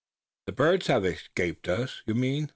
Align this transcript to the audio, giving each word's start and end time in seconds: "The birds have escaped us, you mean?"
"The 0.47 0.51
birds 0.53 0.87
have 0.87 1.05
escaped 1.05 1.67
us, 1.69 2.01
you 2.07 2.15
mean?" 2.15 2.49